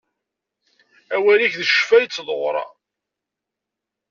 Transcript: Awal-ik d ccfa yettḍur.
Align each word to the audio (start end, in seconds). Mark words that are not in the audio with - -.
Awal-ik 1.15 1.53
d 1.57 1.63
ccfa 1.69 1.97
yettḍur. 1.99 2.55